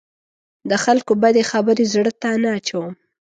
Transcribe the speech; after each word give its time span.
د 0.69 0.71
خلکو 0.83 1.11
بدې 1.23 1.43
خبرې 1.51 1.85
زړه 1.93 2.11
ته 2.21 2.29
نه 2.43 2.49
اچوم. 2.57 2.93